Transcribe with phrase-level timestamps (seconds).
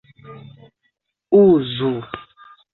[1.43, 1.91] uzu